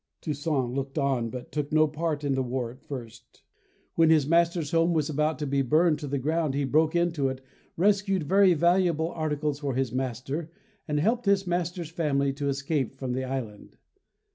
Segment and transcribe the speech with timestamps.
[0.19, 3.43] Toussaint looked on, but took no part in the war at first.
[3.93, 7.29] When his master's home was about to be burned to the ground he broke into
[7.29, 7.39] it,
[7.77, 10.49] rescued very valuable articles for his master,
[10.87, 13.77] and helped his master's family to escape from the island.